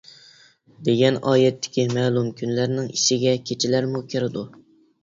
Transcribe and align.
دېگەن 0.87 1.19
ئايەتتىكى 1.31 1.85
مەلۇم 1.99 2.33
كۈنلەرنىڭ 2.41 2.89
ئىچىگە 2.97 3.39
كېچىلەرمۇ 3.51 4.07
كىرىدۇ. 4.17 4.51